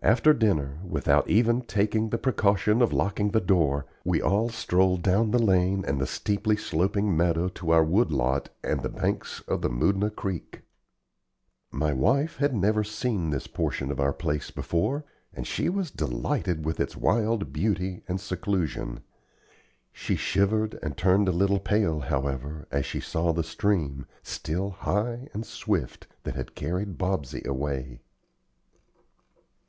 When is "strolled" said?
4.48-5.02